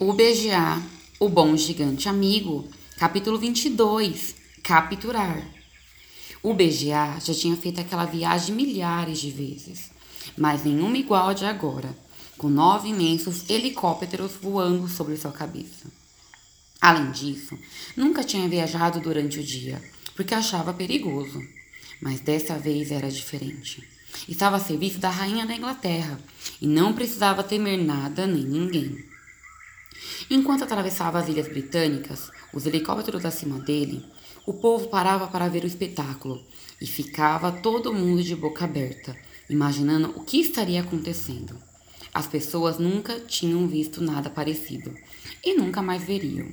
O 0.00 0.12
BGA, 0.12 0.82
o 1.20 1.28
bom 1.28 1.56
gigante 1.56 2.08
amigo, 2.08 2.68
capítulo 2.98 3.38
22, 3.38 4.34
capturar. 4.60 5.40
O 6.42 6.52
BGA 6.52 7.20
já 7.24 7.32
tinha 7.32 7.56
feito 7.56 7.80
aquela 7.80 8.04
viagem 8.04 8.56
milhares 8.56 9.20
de 9.20 9.30
vezes, 9.30 9.92
mas 10.36 10.64
nenhuma 10.64 10.98
igual 10.98 11.32
de 11.32 11.44
agora, 11.44 11.96
com 12.36 12.48
nove 12.48 12.88
imensos 12.88 13.48
helicópteros 13.48 14.32
voando 14.42 14.88
sobre 14.88 15.16
sua 15.16 15.30
cabeça. 15.30 15.86
Além 16.80 17.12
disso, 17.12 17.56
nunca 17.96 18.24
tinha 18.24 18.48
viajado 18.48 18.98
durante 18.98 19.38
o 19.38 19.44
dia, 19.44 19.80
porque 20.16 20.34
achava 20.34 20.74
perigoso. 20.74 21.40
Mas 22.02 22.18
dessa 22.18 22.58
vez 22.58 22.90
era 22.90 23.08
diferente. 23.08 23.88
Estava 24.28 24.56
a 24.56 24.60
serviço 24.60 24.98
da 24.98 25.08
rainha 25.08 25.46
da 25.46 25.54
Inglaterra 25.54 26.18
e 26.60 26.66
não 26.66 26.92
precisava 26.92 27.44
temer 27.44 27.78
nada 27.78 28.26
nem 28.26 28.42
ninguém. 28.42 29.13
Enquanto 30.30 30.64
atravessava 30.64 31.18
as 31.18 31.28
ilhas 31.28 31.48
britânicas, 31.48 32.30
os 32.52 32.66
helicópteros 32.66 33.24
acima 33.24 33.58
dele, 33.58 34.04
o 34.46 34.52
povo 34.52 34.88
parava 34.88 35.26
para 35.26 35.48
ver 35.48 35.64
o 35.64 35.66
espetáculo 35.66 36.44
e 36.80 36.86
ficava 36.86 37.50
todo 37.50 37.92
mundo 37.92 38.22
de 38.22 38.36
boca 38.36 38.64
aberta, 38.64 39.16
imaginando 39.48 40.12
o 40.16 40.24
que 40.24 40.40
estaria 40.40 40.80
acontecendo. 40.80 41.58
As 42.12 42.26
pessoas 42.26 42.78
nunca 42.78 43.18
tinham 43.20 43.66
visto 43.66 44.00
nada 44.02 44.30
parecido 44.30 44.94
e 45.44 45.54
nunca 45.54 45.82
mais 45.82 46.04
veriam. 46.04 46.48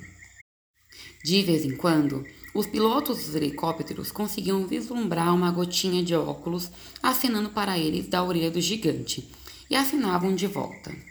De 1.23 1.43
vez 1.43 1.65
em 1.65 1.75
quando, 1.75 2.25
os 2.53 2.65
pilotos 2.65 3.25
dos 3.25 3.35
helicópteros 3.35 4.11
conseguiam 4.11 4.65
vislumbrar 4.65 5.33
uma 5.33 5.51
gotinha 5.51 6.03
de 6.03 6.15
óculos 6.15 6.71
acenando 7.01 7.49
para 7.49 7.77
eles 7.77 8.07
da 8.07 8.23
orelha 8.23 8.49
do 8.49 8.59
gigante 8.59 9.29
e 9.69 9.75
acinavam 9.75 10.33
de 10.33 10.47
volta. 10.47 11.10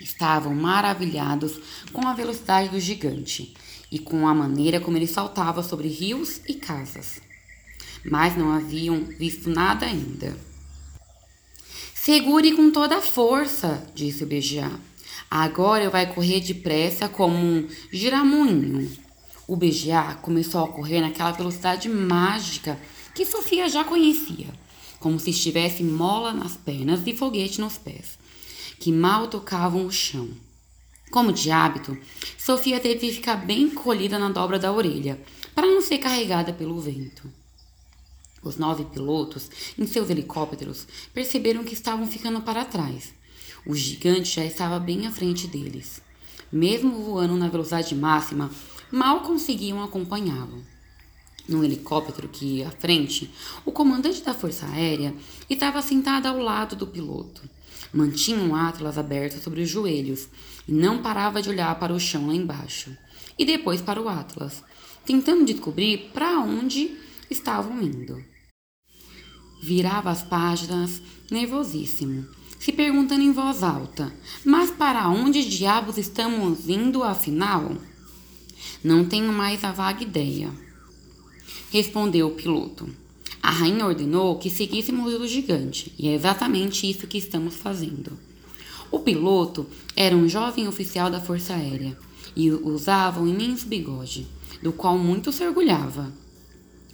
Estavam 0.00 0.54
maravilhados 0.54 1.58
com 1.92 2.06
a 2.06 2.12
velocidade 2.12 2.68
do 2.68 2.78
gigante 2.78 3.54
e 3.90 3.98
com 3.98 4.28
a 4.28 4.34
maneira 4.34 4.78
como 4.78 4.96
ele 4.98 5.06
saltava 5.06 5.62
sobre 5.62 5.88
rios 5.88 6.40
e 6.46 6.54
casas. 6.54 7.20
Mas 8.04 8.36
não 8.36 8.52
haviam 8.52 9.04
visto 9.18 9.48
nada 9.48 9.86
ainda. 9.86 10.36
Segure 11.94 12.52
com 12.52 12.70
toda 12.70 12.98
a 12.98 13.02
força, 13.02 13.84
disse 13.94 14.22
o 14.22 14.26
BGA. 14.26 14.70
Agora 15.30 15.84
eu 15.84 15.90
vai 15.90 16.12
correr 16.12 16.40
depressa 16.40 17.08
como 17.08 17.34
um 17.34 17.66
giramoinho. 17.90 18.90
O 19.48 19.56
BGA 19.56 20.18
começou 20.20 20.64
a 20.64 20.68
correr 20.68 21.00
naquela 21.00 21.32
velocidade 21.32 21.88
mágica 21.88 22.78
que 23.14 23.24
Sofia 23.24 23.68
já 23.68 23.82
conhecia, 23.82 24.48
como 25.00 25.18
se 25.18 25.30
estivesse 25.30 25.82
mola 25.82 26.32
nas 26.32 26.56
pernas 26.56 27.00
e 27.06 27.16
foguete 27.16 27.60
nos 27.60 27.78
pés 27.78 28.25
que 28.78 28.92
mal 28.92 29.28
tocavam 29.28 29.86
o 29.86 29.90
chão. 29.90 30.28
Como 31.10 31.32
de 31.32 31.50
hábito, 31.50 31.96
Sofia 32.36 32.80
teve 32.80 32.98
que 32.98 33.12
ficar 33.12 33.36
bem 33.36 33.70
colhida 33.70 34.18
na 34.18 34.28
dobra 34.28 34.58
da 34.58 34.72
orelha, 34.72 35.20
para 35.54 35.66
não 35.66 35.80
ser 35.80 35.98
carregada 35.98 36.52
pelo 36.52 36.80
vento. 36.80 37.30
Os 38.42 38.56
nove 38.56 38.84
pilotos, 38.84 39.50
em 39.78 39.86
seus 39.86 40.10
helicópteros, 40.10 40.86
perceberam 41.14 41.64
que 41.64 41.74
estavam 41.74 42.06
ficando 42.06 42.40
para 42.42 42.64
trás. 42.64 43.12
O 43.66 43.74
gigante 43.74 44.36
já 44.36 44.44
estava 44.44 44.78
bem 44.78 45.06
à 45.06 45.10
frente 45.10 45.46
deles. 45.46 46.00
Mesmo 46.52 47.02
voando 47.02 47.36
na 47.36 47.48
velocidade 47.48 47.94
máxima, 47.94 48.50
mal 48.92 49.20
conseguiam 49.22 49.82
acompanhá-lo. 49.82 50.62
No 51.48 51.64
helicóptero 51.64 52.28
que 52.28 52.58
ia 52.58 52.68
à 52.68 52.70
frente, 52.70 53.30
o 53.64 53.70
comandante 53.70 54.22
da 54.22 54.34
Força 54.34 54.66
Aérea 54.66 55.14
estava 55.48 55.80
sentado 55.80 56.26
ao 56.26 56.38
lado 56.38 56.74
do 56.74 56.86
piloto. 56.86 57.42
Mantinha 57.92 58.38
um 58.38 58.54
atlas 58.54 58.98
aberto 58.98 59.40
sobre 59.42 59.62
os 59.62 59.68
joelhos 59.68 60.28
e 60.66 60.72
não 60.72 61.02
parava 61.02 61.40
de 61.40 61.48
olhar 61.48 61.78
para 61.78 61.92
o 61.92 62.00
chão 62.00 62.26
lá 62.26 62.34
embaixo 62.34 62.96
e 63.38 63.44
depois 63.44 63.80
para 63.80 64.00
o 64.00 64.08
atlas, 64.08 64.62
tentando 65.04 65.44
descobrir 65.44 66.10
para 66.12 66.40
onde 66.40 66.96
estavam 67.30 67.80
indo. 67.80 68.22
Virava 69.62 70.10
as 70.10 70.22
páginas 70.22 71.00
nervosíssimo, 71.30 72.26
se 72.58 72.72
perguntando 72.72 73.22
em 73.22 73.32
voz 73.32 73.62
alta: 73.62 74.12
Mas 74.44 74.70
para 74.70 75.08
onde 75.08 75.48
diabos 75.48 75.96
estamos 75.96 76.68
indo 76.68 77.02
afinal? 77.02 77.76
Não 78.82 79.04
tenho 79.04 79.32
mais 79.32 79.64
a 79.64 79.72
vaga 79.72 80.02
ideia, 80.02 80.50
respondeu 81.76 82.28
o 82.28 82.30
piloto. 82.30 82.88
A 83.42 83.50
rainha 83.50 83.84
ordenou 83.84 84.38
que 84.38 84.48
seguíssemos 84.48 85.12
o 85.12 85.26
gigante, 85.26 85.92
e 85.98 86.08
é 86.08 86.14
exatamente 86.14 86.88
isso 86.90 87.06
que 87.06 87.18
estamos 87.18 87.54
fazendo. 87.54 88.18
O 88.90 89.00
piloto 89.00 89.66
era 89.94 90.16
um 90.16 90.26
jovem 90.26 90.66
oficial 90.66 91.10
da 91.10 91.20
Força 91.20 91.54
Aérea 91.54 91.96
e 92.34 92.50
usava 92.50 93.20
um 93.20 93.28
imenso 93.28 93.66
bigode, 93.66 94.26
do 94.62 94.72
qual 94.72 94.96
muito 94.96 95.30
se 95.30 95.46
orgulhava. 95.46 96.10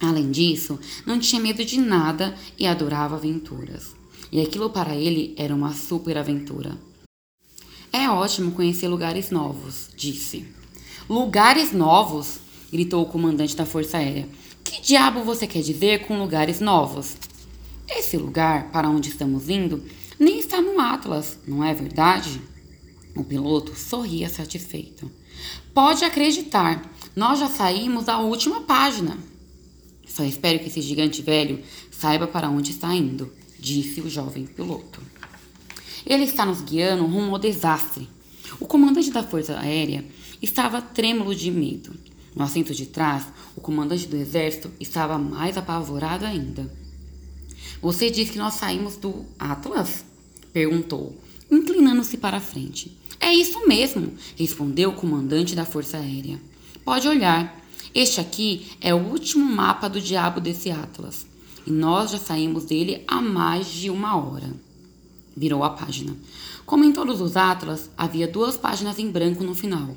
Além 0.01 0.31
disso, 0.31 0.77
não 1.05 1.17
tinha 1.17 1.41
medo 1.41 1.63
de 1.63 1.79
nada 1.79 2.35
e 2.59 2.67
adorava 2.67 3.15
aventuras. 3.15 3.95
E 4.31 4.41
aquilo 4.41 4.69
para 4.69 4.95
ele 4.95 5.33
era 5.37 5.55
uma 5.55 5.73
super 5.73 6.17
aventura. 6.17 6.77
É 7.91 8.09
ótimo 8.09 8.51
conhecer 8.51 8.89
lugares 8.89 9.31
novos, 9.31 9.89
disse. 9.95 10.45
Lugares 11.09 11.71
novos? 11.71 12.39
gritou 12.71 13.03
o 13.03 13.05
comandante 13.05 13.55
da 13.55 13.65
Força 13.65 13.97
Aérea. 13.97 14.27
Que 14.63 14.81
diabo 14.81 15.23
você 15.23 15.45
quer 15.45 15.61
dizer 15.61 16.07
com 16.07 16.17
lugares 16.19 16.59
novos? 16.59 17.15
Esse 17.89 18.17
lugar 18.17 18.71
para 18.71 18.89
onde 18.89 19.09
estamos 19.09 19.49
indo 19.49 19.83
nem 20.19 20.39
está 20.39 20.61
no 20.61 20.79
Atlas, 20.79 21.37
não 21.47 21.63
é 21.63 21.73
verdade? 21.73 22.41
O 23.15 23.23
piloto 23.23 23.77
sorria 23.77 24.29
satisfeito. 24.29 25.11
Pode 25.73 26.05
acreditar, 26.05 26.91
nós 27.15 27.39
já 27.39 27.49
saímos 27.49 28.05
da 28.05 28.19
última 28.19 28.61
página. 28.61 29.17
Só 30.07 30.23
espero 30.23 30.59
que 30.59 30.67
esse 30.67 30.81
gigante 30.81 31.21
velho 31.21 31.61
saiba 31.91 32.27
para 32.27 32.49
onde 32.49 32.71
está 32.71 32.93
indo, 32.93 33.31
disse 33.59 34.01
o 34.01 34.09
jovem 34.09 34.45
piloto. 34.45 35.01
Ele 36.05 36.23
está 36.23 36.45
nos 36.45 36.61
guiando 36.61 37.05
rumo 37.05 37.33
ao 37.33 37.39
desastre. 37.39 38.09
O 38.59 38.65
comandante 38.65 39.11
da 39.11 39.23
Força 39.23 39.59
Aérea 39.59 40.05
estava 40.41 40.81
trêmulo 40.81 41.33
de 41.33 41.49
medo. 41.49 41.93
No 42.35 42.43
assento 42.43 42.73
de 42.73 42.85
trás, 42.85 43.25
o 43.55 43.61
comandante 43.61 44.07
do 44.07 44.15
exército 44.15 44.71
estava 44.79 45.17
mais 45.17 45.57
apavorado 45.57 46.25
ainda. 46.25 46.71
Você 47.81 48.09
disse 48.09 48.31
que 48.31 48.37
nós 48.37 48.55
saímos 48.55 48.95
do 48.95 49.25
Atlas? 49.37 50.05
perguntou, 50.51 51.17
inclinando-se 51.51 52.17
para 52.17 52.37
a 52.37 52.41
frente. 52.41 52.97
É 53.19 53.33
isso 53.33 53.67
mesmo, 53.67 54.13
respondeu 54.35 54.89
o 54.89 54.95
comandante 54.95 55.55
da 55.55 55.65
Força 55.65 55.97
Aérea. 55.97 56.39
Pode 56.83 57.07
olhar. 57.07 57.61
Este 57.93 58.19
aqui 58.19 58.71
é 58.81 58.93
o 58.93 58.97
último 58.97 59.45
mapa 59.45 59.87
do 59.87 60.01
diabo 60.01 60.41
desse 60.41 60.71
Atlas. 60.71 61.25
E 61.65 61.71
nós 61.71 62.11
já 62.11 62.17
saímos 62.17 62.65
dele 62.65 63.03
há 63.07 63.21
mais 63.21 63.67
de 63.67 63.89
uma 63.89 64.17
hora. 64.17 64.51
Virou 65.35 65.63
a 65.63 65.69
página. 65.69 66.15
Como 66.65 66.83
em 66.83 66.91
todos 66.91 67.21
os 67.21 67.35
Atlas, 67.35 67.89
havia 67.97 68.27
duas 68.27 68.57
páginas 68.57 68.99
em 68.99 69.09
branco 69.09 69.43
no 69.43 69.55
final. 69.55 69.95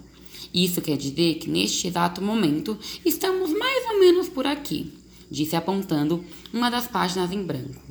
Isso 0.52 0.80
quer 0.80 0.96
dizer 0.96 1.36
que 1.36 1.50
neste 1.50 1.86
exato 1.86 2.22
momento 2.22 2.78
estamos 3.04 3.50
mais 3.52 3.90
ou 3.90 4.00
menos 4.00 4.28
por 4.28 4.46
aqui, 4.46 4.92
disse 5.30 5.56
apontando 5.56 6.24
uma 6.52 6.70
das 6.70 6.86
páginas 6.86 7.32
em 7.32 7.42
branco. 7.42 7.82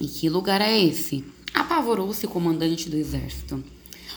E 0.00 0.06
que 0.06 0.28
lugar 0.28 0.60
é 0.60 0.78
esse? 0.78 1.24
Apavorou-se 1.52 2.26
o 2.26 2.28
comandante 2.28 2.90
do 2.90 2.96
exército. 2.96 3.62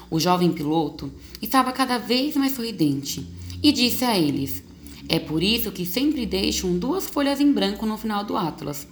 O 0.10 0.20
jovem 0.20 0.52
piloto 0.52 1.12
estava 1.42 1.72
cada 1.72 1.98
vez 1.98 2.36
mais 2.36 2.54
sorridente 2.54 3.28
e 3.62 3.72
disse 3.72 4.04
a 4.06 4.18
eles: 4.18 4.64
É 5.08 5.20
por 5.20 5.44
isso 5.44 5.72
que 5.72 5.86
sempre 5.86 6.26
deixam 6.26 6.78
duas 6.78 7.06
folhas 7.08 7.40
em 7.40 7.52
branco 7.52 7.86
no 7.86 7.98
final 7.98 8.24
do 8.24 8.36
Atlas. 8.36 8.88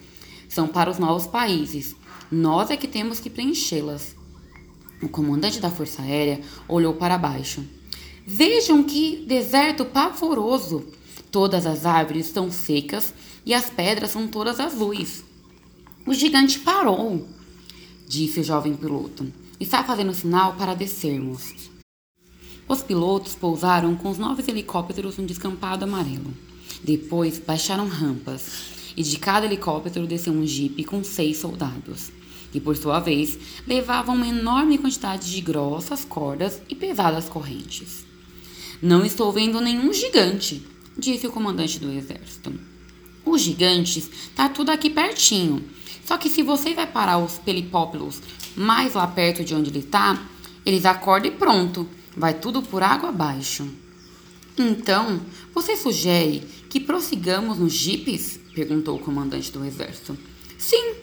São 0.48 0.68
para 0.68 0.92
os 0.92 1.00
novos 1.00 1.26
países. 1.26 1.96
Nós 2.32 2.70
é 2.70 2.78
que 2.78 2.88
temos 2.88 3.20
que 3.20 3.30
preenchê-las. 3.30 4.16
O 5.02 5.10
comandante 5.10 5.60
da 5.60 5.70
Força 5.70 6.02
Aérea 6.02 6.42
olhou 6.68 6.94
para 6.94 7.18
baixo. 7.18 7.64
Vejam 8.28 8.84
que 8.84 9.24
deserto 9.28 9.86
pavoroso! 9.86 10.84
Todas 11.30 11.68
as 11.68 11.86
árvores 11.86 12.26
estão 12.26 12.50
secas 12.50 13.14
e 13.46 13.54
as 13.54 13.70
pedras 13.70 14.10
são 14.10 14.28
todas 14.28 14.60
azuis. 14.60 15.24
O 16.08 16.14
gigante 16.14 16.58
parou, 16.58 17.28
disse 18.08 18.40
o 18.40 18.44
jovem 18.44 18.76
piloto. 18.76 19.32
Está 19.60 19.84
fazendo 19.84 20.12
sinal 20.12 20.56
para 20.56 20.74
descermos. 20.74 21.70
Os 22.68 22.82
pilotos 22.82 23.36
pousaram 23.36 23.96
com 23.96 24.10
os 24.10 24.18
nove 24.18 24.44
helicópteros 24.48 25.18
no 25.18 25.28
descampado 25.28 25.84
amarelo. 25.84 26.34
Depois 26.84 27.38
baixaram 27.38 27.88
rampas 27.88 28.72
e 28.98 29.04
de 29.04 29.20
cada 29.20 29.46
helicóptero 29.46 30.08
desceu 30.08 30.34
um 30.34 30.48
jipe 30.48 30.84
com 30.84 31.04
seis 31.04 31.38
soldados, 31.38 32.12
que 32.52 32.60
por 32.60 32.76
sua 32.76 33.00
vez 33.00 33.38
levavam 33.68 34.16
uma 34.16 34.28
enorme 34.28 34.80
quantidade 34.80 35.32
de 35.32 35.42
grossas 35.42 36.04
cordas 36.04 36.60
e 36.68 36.74
pesadas 36.74 37.30
correntes. 37.30 38.15
Não 38.86 39.04
estou 39.04 39.32
vendo 39.32 39.60
nenhum 39.60 39.92
gigante, 39.92 40.64
disse 40.96 41.26
o 41.26 41.32
comandante 41.32 41.80
do 41.80 41.92
exército. 41.92 42.54
Os 43.26 43.42
gigantes 43.42 44.08
tá 44.36 44.48
tudo 44.48 44.70
aqui 44.70 44.92
pertinho. 44.92 45.66
Só 46.06 46.20
que 46.20 46.30
se 46.30 46.44
você 46.44 46.76
vai 46.76 46.86
parar 46.86 47.18
os 47.18 47.40
pelipópilos 47.40 48.22
mais 48.56 48.94
lá 48.94 49.08
perto 49.08 49.44
de 49.44 49.56
onde 49.56 49.72
ele 49.72 49.80
está, 49.80 50.24
eles 50.64 50.86
acordam 50.86 51.32
e 51.32 51.36
pronto. 51.36 51.90
vai 52.16 52.36
tudo 52.36 52.62
por 52.62 52.84
água 52.84 53.10
abaixo. 53.10 53.68
Então, 54.56 55.20
você 55.52 55.76
sugere 55.76 56.44
que 56.70 56.80
prossigamos 56.80 57.58
nos 57.58 57.74
jipes? 57.74 58.40
perguntou 58.54 58.98
o 58.98 59.02
comandante 59.02 59.52
do 59.52 59.66
exército. 59.66 60.16
Sim, 60.60 60.94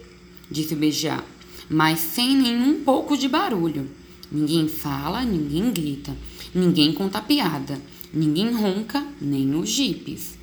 disse 0.48 0.74
o 0.74 0.76
BGA, 0.76 1.24
mas 1.68 1.98
sem 1.98 2.36
nenhum 2.36 2.84
pouco 2.84 3.16
de 3.16 3.28
barulho. 3.28 3.90
Ninguém 4.34 4.66
fala, 4.66 5.22
ninguém 5.26 5.70
grita, 5.70 6.16
ninguém 6.54 6.90
conta 6.94 7.20
piada, 7.20 7.78
ninguém 8.14 8.50
ronca, 8.50 9.06
nem 9.20 9.54
os 9.54 9.68
jipes. 9.68 10.38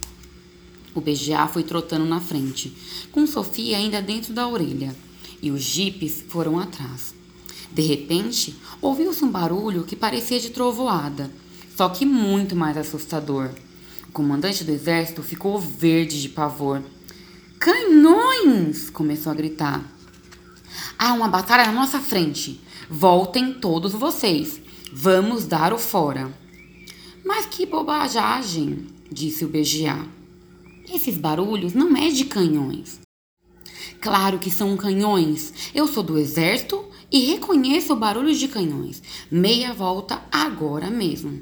O 0.93 1.01
BGA 1.01 1.47
foi 1.47 1.63
trotando 1.63 2.05
na 2.05 2.21
frente, 2.21 2.71
com 3.11 3.25
Sofia 3.25 3.77
ainda 3.77 3.99
dentro 3.99 4.31
da 4.31 4.47
orelha, 4.47 4.95
e 5.41 5.49
os 5.49 5.63
jipes 5.63 6.23
foram 6.27 6.59
atrás. 6.59 7.15
De 7.71 7.81
repente, 7.81 8.55
ouviu-se 8.79 9.25
um 9.25 9.31
barulho 9.31 9.83
que 9.83 9.95
parecia 9.95 10.39
de 10.39 10.51
trovoada, 10.51 11.31
só 11.75 11.89
que 11.89 12.05
muito 12.05 12.55
mais 12.55 12.77
assustador. 12.77 13.49
O 14.07 14.11
comandante 14.11 14.63
do 14.63 14.71
exército 14.71 15.23
ficou 15.23 15.59
verde 15.59 16.21
de 16.21 16.29
pavor. 16.29 16.83
Canhões! 17.57 18.91
começou 18.91 19.31
a 19.31 19.35
gritar. 19.35 19.83
Há 21.01 21.13
uma 21.13 21.29
batalha 21.29 21.65
na 21.65 21.71
nossa 21.71 22.01
frente. 22.01 22.59
Voltem 22.89 23.53
todos 23.53 23.93
vocês. 23.93 24.59
Vamos 24.91 25.45
dar 25.45 25.71
o 25.71 25.77
fora. 25.77 26.29
Mas 27.23 27.45
que 27.45 27.65
bobagem, 27.65 28.85
disse 29.09 29.45
o 29.45 29.47
BGA. 29.47 30.05
Esses 30.93 31.17
barulhos 31.17 31.73
não 31.73 31.95
é 31.95 32.09
de 32.09 32.25
canhões. 32.25 32.99
Claro 34.01 34.39
que 34.39 34.51
são 34.51 34.75
canhões. 34.75 35.71
Eu 35.73 35.87
sou 35.87 36.03
do 36.03 36.17
exército 36.17 36.83
e 37.09 37.27
reconheço 37.27 37.93
o 37.93 37.95
barulho 37.95 38.35
de 38.35 38.49
canhões. 38.49 39.01
Meia 39.31 39.73
volta 39.73 40.21
agora 40.29 40.89
mesmo. 40.89 41.41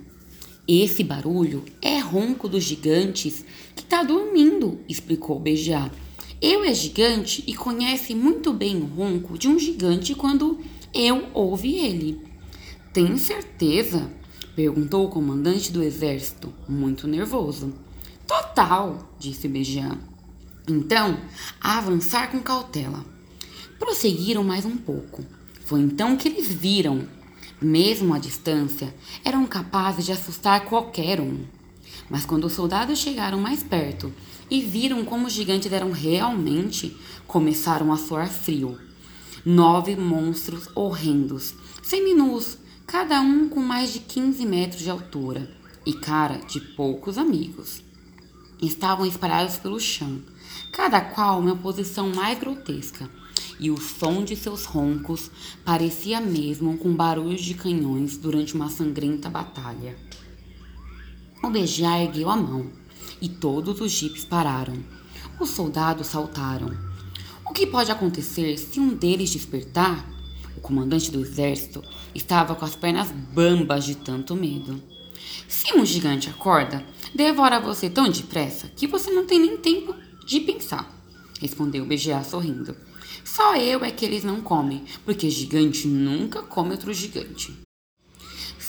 Esse 0.68 1.04
barulho 1.04 1.65
é 1.81 1.98
ronco 1.98 2.48
dos 2.48 2.63
gigantes 2.63 3.44
que 3.75 3.83
tá 3.83 4.04
dormindo, 4.04 4.81
explicou 4.88 5.38
o 5.38 5.39
BGA. 5.39 5.92
Eu 6.39 6.63
é 6.63 6.71
gigante 6.71 7.43
e 7.47 7.55
conhece 7.55 8.13
muito 8.13 8.53
bem 8.53 8.77
o 8.77 8.85
ronco 8.85 9.39
de 9.39 9.47
um 9.47 9.57
gigante 9.57 10.13
quando 10.13 10.59
eu 10.93 11.27
ouvi 11.33 11.77
ele. 11.77 12.21
Tem 12.93 13.17
certeza? 13.17 14.11
perguntou 14.55 15.05
o 15.05 15.09
comandante 15.09 15.71
do 15.71 15.81
exército, 15.81 16.53
muito 16.69 17.07
nervoso. 17.07 17.73
Total, 18.27 19.11
disse 19.17 19.47
Bejan. 19.47 19.97
Então, 20.67 21.19
a 21.59 21.79
avançar 21.79 22.29
com 22.29 22.39
cautela. 22.39 23.03
Prosseguiram 23.79 24.43
mais 24.43 24.63
um 24.63 24.77
pouco. 24.77 25.23
Foi 25.65 25.79
então 25.79 26.15
que 26.15 26.27
eles 26.27 26.51
viram, 26.51 27.07
mesmo 27.59 28.13
à 28.13 28.19
distância, 28.19 28.93
eram 29.25 29.43
capazes 29.47 30.05
de 30.05 30.11
assustar 30.11 30.65
qualquer 30.65 31.19
um. 31.19 31.45
Mas 32.09 32.25
quando 32.25 32.45
os 32.45 32.53
soldados 32.53 32.99
chegaram 32.99 33.39
mais 33.39 33.63
perto 33.63 34.13
e 34.49 34.61
viram 34.61 35.03
como 35.03 35.27
os 35.27 35.33
gigantes 35.33 35.71
eram 35.71 35.91
realmente, 35.91 36.95
começaram 37.25 37.91
a 37.91 37.97
soar 37.97 38.29
frio. 38.29 38.77
Nove 39.45 39.95
monstros 39.95 40.67
horrendos, 40.75 41.53
seminus, 41.81 42.57
cada 42.85 43.21
um 43.21 43.47
com 43.47 43.61
mais 43.61 43.94
de 43.94 43.99
15 43.99 44.45
metros 44.45 44.81
de 44.81 44.89
altura 44.89 45.49
e 45.85 45.94
cara 45.94 46.38
de 46.38 46.59
poucos 46.59 47.17
amigos. 47.17 47.81
Estavam 48.61 49.05
espalhados 49.05 49.57
pelo 49.57 49.79
chão, 49.79 50.21
cada 50.71 50.99
qual 50.99 51.39
uma 51.39 51.55
posição 51.55 52.09
mais 52.09 52.39
grotesca, 52.39 53.09
e 53.59 53.71
o 53.71 53.79
som 53.79 54.23
de 54.23 54.35
seus 54.35 54.65
roncos 54.65 55.31
parecia 55.63 56.19
mesmo 56.19 56.77
com 56.77 56.94
barulhos 56.94 57.41
de 57.41 57.53
canhões 57.53 58.17
durante 58.17 58.53
uma 58.53 58.69
sangrenta 58.69 59.29
batalha. 59.29 59.97
O 61.44 61.49
Bejar 61.49 62.01
ergueu 62.01 62.29
a 62.29 62.35
mão 62.35 62.71
e 63.21 63.29
todos 63.29 63.81
os 63.81 63.91
jipes 63.91 64.25
pararam. 64.25 64.77
Os 65.39 65.49
soldados 65.49 66.07
saltaram. 66.07 66.75
O 67.45 67.53
que 67.53 67.65
pode 67.65 67.91
acontecer 67.91 68.57
se 68.57 68.79
um 68.79 68.95
deles 68.95 69.29
despertar? 69.29 70.05
O 70.55 70.59
comandante 70.61 71.11
do 71.11 71.21
exército 71.21 71.81
estava 72.13 72.55
com 72.55 72.65
as 72.65 72.75
pernas 72.75 73.11
bambas 73.11 73.85
de 73.85 73.95
tanto 73.95 74.35
medo. 74.35 74.81
Se 75.47 75.73
um 75.73 75.85
gigante 75.85 76.29
acorda, 76.29 76.85
devora 77.13 77.59
você 77.59 77.89
tão 77.89 78.09
depressa 78.09 78.67
que 78.75 78.87
você 78.87 79.11
não 79.11 79.25
tem 79.25 79.39
nem 79.39 79.57
tempo 79.57 79.95
de 80.25 80.39
pensar, 80.41 80.91
respondeu 81.39 81.83
o 81.83 81.87
BGA 81.87 82.23
sorrindo. 82.23 82.75
Só 83.23 83.55
eu 83.55 83.83
é 83.83 83.91
que 83.91 84.05
eles 84.05 84.23
não 84.23 84.41
comem, 84.41 84.83
porque 85.05 85.29
gigante 85.29 85.87
nunca 85.87 86.41
come 86.41 86.71
outro 86.71 86.93
gigante. 86.93 87.66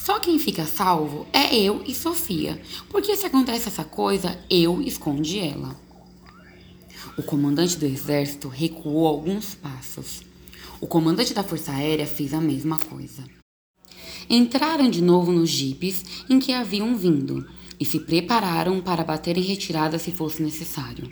Só 0.09 0.19
quem 0.19 0.39
fica 0.39 0.65
salvo 0.65 1.27
é 1.35 1.55
eu 1.55 1.85
e 1.87 1.95
Sofia, 1.95 2.59
porque 2.89 3.15
se 3.15 3.27
acontece 3.27 3.69
essa 3.69 3.85
coisa, 3.85 4.43
eu 4.49 4.81
esconde 4.81 5.39
ela. 5.39 5.79
O 7.19 7.23
comandante 7.23 7.77
do 7.77 7.85
exército 7.85 8.49
recuou 8.49 9.07
alguns 9.07 9.55
passos. 9.55 10.23
O 10.81 10.87
comandante 10.87 11.35
da 11.35 11.43
Força 11.43 11.73
Aérea 11.73 12.07
fez 12.07 12.33
a 12.33 12.41
mesma 12.41 12.79
coisa. 12.79 13.23
Entraram 14.31 14.89
de 14.89 15.03
novo 15.03 15.31
nos 15.31 15.51
jipes 15.51 16.03
em 16.31 16.39
que 16.39 16.55
haviam 16.55 16.97
vindo 16.97 17.47
e 17.79 17.85
se 17.85 18.01
prepararam 18.01 18.81
para 18.81 19.05
bater 19.05 19.37
em 19.37 19.43
retirada 19.43 19.99
se 19.99 20.11
fosse 20.11 20.43
necessário. 20.43 21.07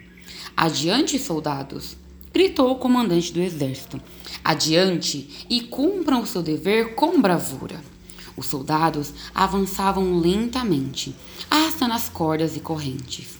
Adiante, 0.56 1.18
soldados! 1.18 1.98
gritou 2.32 2.70
o 2.70 2.76
comandante 2.76 3.30
do 3.30 3.42
exército. 3.42 4.00
Adiante 4.42 5.44
e 5.50 5.60
cumpram 5.60 6.22
o 6.22 6.26
seu 6.26 6.42
dever 6.42 6.94
com 6.94 7.20
bravura. 7.20 7.94
Os 8.36 8.46
soldados 8.46 9.12
avançavam 9.34 10.18
lentamente, 10.18 11.14
arrastando 11.50 11.94
as 11.94 12.08
cordas 12.08 12.56
e 12.56 12.60
correntes. 12.60 13.38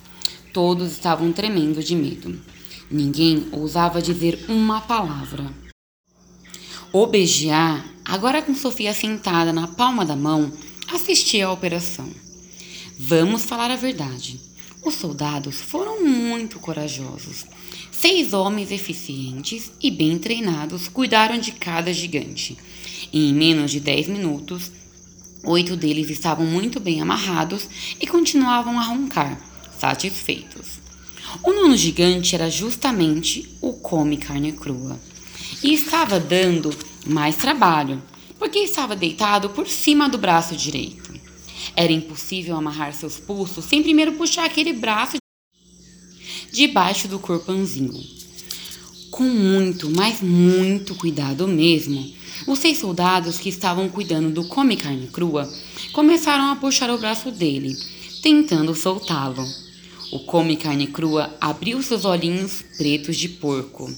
Todos 0.53 0.93
estavam 0.93 1.33
tremendo 1.33 1.83
de 1.83 1.95
medo. 1.95 2.41
Ninguém 2.91 3.49
ousava 3.53 4.01
dizer 4.01 4.47
uma 4.49 4.81
palavra. 4.81 5.53
O 6.93 7.07
BGA, 7.07 7.85
agora 8.05 8.41
com 8.41 8.55
Sofia 8.55 8.95
sentada 8.95 9.53
na 9.53 9.67
palma 9.67 10.05
da 10.05 10.17
mão, 10.17 10.51
assistia 10.95 11.47
à 11.47 11.53
operação. 11.53 12.09
Vamos 12.99 13.45
falar 13.45 13.71
a 13.71 13.77
verdade. 13.77 14.41
Os 14.83 14.95
soldados 14.95 15.61
foram 15.61 16.03
muito 16.03 16.59
corajosos. 16.59 17.45
Seis 17.91 18.33
homens 18.33 18.71
eficientes 18.71 19.73
e 19.83 19.91
bem 19.91 20.19
treinados 20.19 20.87
cuidaram 20.89 21.39
de 21.39 21.53
cada 21.53 21.93
gigante. 21.93 22.57
E 23.13 23.31
em 23.31 23.35
menos 23.35 23.73
de 23.73 23.81
dez 23.81 24.07
minutos, 24.07 24.71
oito 25.45 25.77
deles 25.77 26.11
estavam 26.11 26.47
muito 26.47 26.81
bem 26.81 27.01
amarrados 27.01 27.69
e 28.01 28.07
continuavam 28.07 28.79
a 28.79 28.83
roncar, 28.83 29.41
satisfeitos. 29.79 30.81
O 31.43 31.53
nono 31.53 31.77
gigante 31.77 32.35
era 32.35 32.51
justamente 32.51 33.49
o 33.61 33.73
come 33.73 34.17
carne 34.17 34.53
crua 34.53 34.99
e 35.63 35.75
estava 35.75 36.19
dando 36.19 36.75
mais 37.07 37.37
trabalho, 37.37 38.03
porque 38.39 38.59
estava 38.59 38.95
deitado 38.95 39.51
por 39.51 39.69
cima 39.69 40.09
do 40.09 40.19
braço 40.19 40.57
direito. 40.57 41.15
Era 41.75 41.93
impossível 41.93 42.57
amarrar 42.57 42.93
seus 42.95 43.19
pulsos 43.19 43.65
sem 43.65 43.83
primeiro 43.83 44.13
puxar 44.13 44.45
aquele 44.45 44.73
braço 44.73 45.17
debaixo 46.53 47.09
do 47.09 47.19
corpãozinho. 47.19 48.03
Com 49.11 49.25
muito, 49.25 49.91
mas 49.91 50.21
muito 50.21 50.95
cuidado 50.95 51.47
mesmo, 51.49 52.13
os 52.47 52.59
seis 52.59 52.79
soldados 52.79 53.39
que 53.39 53.49
estavam 53.49 53.89
cuidando 53.89 54.31
do 54.31 54.49
come 54.49 54.77
carne 54.77 55.09
crua 55.09 55.49
começaram 55.93 56.51
a 56.51 56.57
puxar 56.57 56.91
o 56.91 56.99
braço 56.99 57.31
dele, 57.31 57.77
tentando 58.23 58.75
soltá-lo. 58.75 59.47
O 60.13 60.21
come 60.21 60.57
carne 60.57 60.87
crua 60.87 61.35
abriu 61.41 61.83
seus 61.83 62.05
olhinhos 62.05 62.63
pretos 62.77 63.17
de 63.17 63.29
porco. 63.29 63.93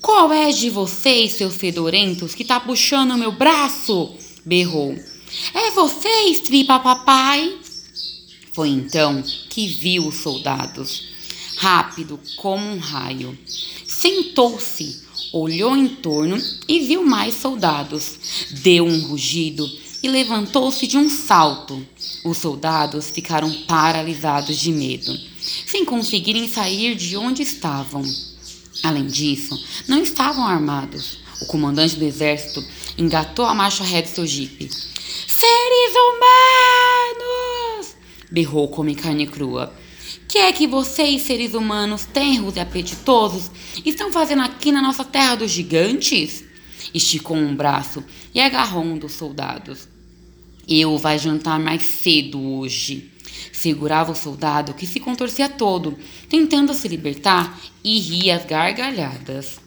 Qual 0.00 0.32
é 0.32 0.50
de 0.50 0.70
vocês, 0.70 1.32
seus 1.32 1.54
fedorentos, 1.54 2.34
que 2.34 2.44
tá 2.44 2.58
puxando 2.58 3.18
meu 3.18 3.32
braço? 3.32 4.14
berrou. 4.44 4.96
É 5.54 5.70
você, 5.72 6.08
estripa 6.30 6.78
papai? 6.78 7.58
Foi 8.52 8.68
então 8.68 9.22
que 9.48 9.66
viu 9.68 10.08
os 10.08 10.16
soldados, 10.16 11.04
rápido 11.56 12.18
como 12.36 12.66
um 12.66 12.78
raio. 12.78 13.38
Sentou-se, 13.86 15.02
olhou 15.32 15.76
em 15.76 15.88
torno 15.88 16.40
e 16.68 16.80
viu 16.80 17.04
mais 17.04 17.34
soldados. 17.34 18.18
Deu 18.62 18.84
um 18.84 19.00
rugido 19.08 19.68
e 20.02 20.08
levantou-se 20.08 20.86
de 20.86 20.96
um 20.96 21.08
salto. 21.08 21.86
Os 22.24 22.38
soldados 22.38 23.10
ficaram 23.10 23.52
paralisados 23.66 24.58
de 24.58 24.72
medo, 24.72 25.16
sem 25.66 25.84
conseguirem 25.84 26.48
sair 26.48 26.94
de 26.94 27.16
onde 27.16 27.42
estavam. 27.42 28.02
Além 28.82 29.06
disso, 29.06 29.58
não 29.86 30.02
estavam 30.02 30.46
armados. 30.46 31.18
O 31.42 31.46
comandante 31.46 31.96
do 31.96 32.04
exército 32.04 32.64
engatou 32.98 33.44
a 33.44 33.54
marcha 33.54 33.84
ré 33.84 34.02
do 34.02 34.08
seu 34.08 34.26
jipe. 34.26 34.68
Seres 34.68 35.94
humanos! 35.94 37.00
berrou 38.30 38.68
como 38.68 38.94
carne 38.94 39.26
crua. 39.26 39.72
Que 40.30 40.38
é 40.38 40.52
que 40.52 40.64
vocês, 40.64 41.22
seres 41.22 41.54
humanos, 41.54 42.04
tenros 42.04 42.54
e 42.54 42.60
apetitosos, 42.60 43.50
estão 43.84 44.12
fazendo 44.12 44.42
aqui 44.42 44.70
na 44.70 44.80
nossa 44.80 45.04
terra 45.04 45.34
dos 45.34 45.50
gigantes? 45.50 46.44
Esticou 46.94 47.36
um 47.36 47.52
braço 47.52 48.04
e 48.32 48.40
agarrou 48.40 48.84
um 48.84 48.96
dos 48.96 49.10
soldados. 49.10 49.88
Eu 50.68 50.96
vai 50.96 51.18
jantar 51.18 51.58
mais 51.58 51.82
cedo 51.82 52.40
hoje. 52.40 53.10
Segurava 53.52 54.12
o 54.12 54.14
soldado 54.14 54.72
que 54.72 54.86
se 54.86 55.00
contorcia 55.00 55.48
todo, 55.48 55.98
tentando 56.28 56.72
se 56.74 56.86
libertar 56.86 57.60
e 57.82 57.98
ria 57.98 58.36
às 58.36 58.44
gargalhadas. 58.44 59.59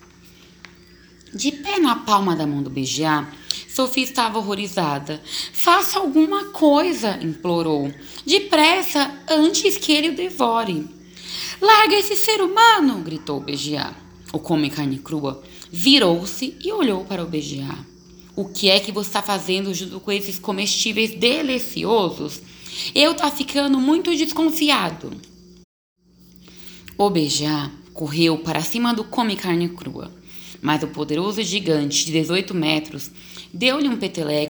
De 1.33 1.51
pé 1.51 1.79
na 1.79 1.95
palma 1.95 2.35
da 2.35 2.45
mão 2.45 2.61
do 2.61 2.69
BGA, 2.69 3.27
Sofia 3.67 4.03
estava 4.03 4.37
horrorizada. 4.37 5.21
Faça 5.51 5.99
alguma 5.99 6.45
coisa, 6.45 7.17
implorou. 7.21 7.91
Depressa, 8.25 9.11
antes 9.27 9.77
que 9.77 9.91
ele 9.91 10.09
o 10.09 10.15
devore. 10.15 10.87
Larga 11.59 11.95
esse 11.95 12.15
ser 12.15 12.41
humano! 12.41 13.01
gritou 13.03 13.37
o 13.37 13.41
BGA. 13.41 13.95
O 14.31 14.39
come 14.39 14.69
carne 14.69 14.99
crua 14.99 15.43
virou-se 15.71 16.55
e 16.63 16.71
olhou 16.71 17.03
para 17.03 17.23
o 17.23 17.27
BGA. 17.27 17.75
O 18.35 18.45
que 18.45 18.69
é 18.69 18.79
que 18.79 18.91
você 18.91 19.09
está 19.09 19.23
fazendo 19.23 19.73
junto 19.73 19.99
com 19.99 20.11
esses 20.11 20.37
comestíveis 20.37 21.15
deliciosos? 21.15 22.41
Eu 22.93 23.15
tá 23.15 23.31
ficando 23.31 23.79
muito 23.79 24.15
desconfiado. 24.15 25.11
O 26.95 27.09
BGA 27.09 27.71
correu 27.91 28.37
para 28.37 28.61
cima 28.61 28.93
do 28.93 29.03
come 29.03 29.35
carne 29.35 29.69
crua, 29.69 30.11
mas 30.63 30.81
o 30.81 30.87
poderoso 30.87 31.43
gigante 31.43 32.05
de 32.05 32.13
18 32.13 32.55
metros 32.55 33.11
deu-lhe 33.53 33.89
um 33.89 33.97
peteleco 33.97 34.47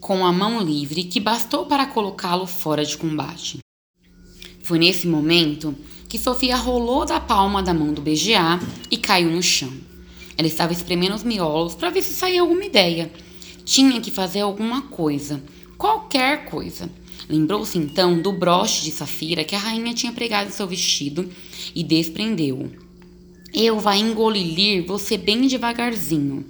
com 0.00 0.24
a 0.24 0.32
mão 0.32 0.62
livre 0.62 1.04
que 1.04 1.20
bastou 1.20 1.66
para 1.66 1.84
colocá-lo 1.86 2.46
fora 2.46 2.82
de 2.82 2.96
combate. 2.96 3.58
Foi 4.62 4.78
nesse 4.78 5.06
momento 5.06 5.76
que 6.08 6.18
Sofia 6.18 6.56
rolou 6.56 7.04
da 7.04 7.20
palma 7.20 7.62
da 7.62 7.74
mão 7.74 7.92
do 7.92 8.00
BGA 8.00 8.58
e 8.90 8.96
caiu 8.96 9.30
no 9.30 9.42
chão. 9.42 9.70
Ela 10.36 10.48
estava 10.48 10.72
espremendo 10.72 11.14
os 11.14 11.22
miolos 11.22 11.74
para 11.74 11.90
ver 11.90 12.02
se 12.02 12.14
saía 12.14 12.40
alguma 12.40 12.64
ideia. 12.64 13.12
Tinha 13.66 14.00
que 14.00 14.10
fazer 14.10 14.40
alguma 14.40 14.82
coisa, 14.82 15.42
qualquer 15.76 16.46
coisa. 16.46 16.90
Lembrou-se 17.28 17.76
então 17.76 18.18
do 18.22 18.32
broche 18.32 18.84
de 18.84 18.90
safira 18.90 19.44
que 19.44 19.54
a 19.54 19.58
rainha 19.58 19.92
tinha 19.92 20.12
pregado 20.12 20.48
em 20.48 20.52
seu 20.52 20.66
vestido 20.66 21.28
e 21.74 21.84
desprendeu-o. 21.84 22.87
Eu 23.52 23.80
vai 23.80 23.98
engolir 23.98 24.84
você 24.86 25.16
bem 25.16 25.46
devagarzinho. 25.46 26.44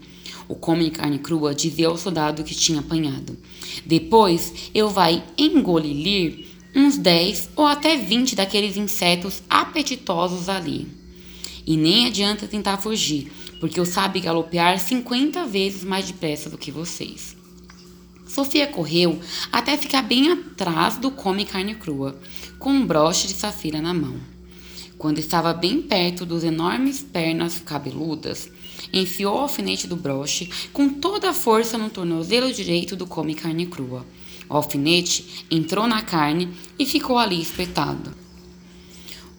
O 0.48 0.54
come 0.54 0.90
carne 0.90 1.18
crua 1.18 1.54
dizia 1.54 1.88
ao 1.88 1.96
soldado 1.96 2.42
que 2.42 2.54
tinha 2.54 2.80
apanhado. 2.80 3.38
Depois 3.86 4.70
eu 4.74 4.88
vai 4.88 5.22
engolir 5.36 6.46
uns 6.74 6.98
10 6.98 7.50
ou 7.54 7.66
até 7.66 7.96
20 7.96 8.34
daqueles 8.34 8.76
insetos 8.76 9.42
apetitosos 9.48 10.48
ali. 10.48 10.88
E 11.66 11.76
nem 11.76 12.06
adianta 12.06 12.48
tentar 12.48 12.78
fugir, 12.78 13.30
porque 13.60 13.78
eu 13.78 13.84
sabe 13.84 14.20
galopear 14.20 14.78
50 14.80 15.46
vezes 15.46 15.84
mais 15.84 16.06
depressa 16.06 16.50
do 16.50 16.58
que 16.58 16.72
vocês. 16.72 17.36
Sofia 18.26 18.66
correu 18.66 19.20
até 19.52 19.76
ficar 19.76 20.02
bem 20.02 20.30
atrás 20.30 20.96
do 20.96 21.10
come 21.10 21.44
carne 21.44 21.74
crua, 21.74 22.18
com 22.58 22.70
um 22.70 22.86
broche 22.86 23.26
de 23.26 23.34
safira 23.34 23.80
na 23.80 23.94
mão. 23.94 24.37
Quando 24.98 25.20
estava 25.20 25.54
bem 25.54 25.80
perto 25.80 26.26
dos 26.26 26.42
enormes 26.42 27.00
pernas 27.00 27.62
cabeludas, 27.64 28.50
enfiou 28.92 29.36
o 29.36 29.38
alfinete 29.38 29.86
do 29.86 29.94
broche 29.94 30.50
com 30.72 30.88
toda 30.88 31.30
a 31.30 31.32
força 31.32 31.78
no 31.78 31.88
tornozelo 31.88 32.52
direito 32.52 32.96
do 32.96 33.06
come 33.06 33.32
carne 33.32 33.66
crua. 33.66 34.04
O 34.50 34.54
alfinete 34.54 35.46
entrou 35.48 35.86
na 35.86 36.02
carne 36.02 36.48
e 36.76 36.84
ficou 36.84 37.16
ali 37.16 37.40
espetado. 37.40 38.12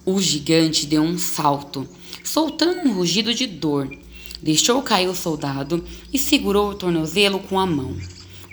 O 0.05 0.21
gigante 0.21 0.85
deu 0.85 1.01
um 1.01 1.17
salto, 1.17 1.85
soltando 2.23 2.87
um 2.87 2.93
rugido 2.93 3.33
de 3.33 3.45
dor. 3.45 3.93
Deixou 4.41 4.81
cair 4.81 5.09
o 5.09 5.15
soldado 5.15 5.83
e 6.13 6.17
segurou 6.17 6.69
o 6.69 6.75
tornozelo 6.75 7.37
com 7.37 7.59
a 7.59 7.65
mão. 7.65 7.97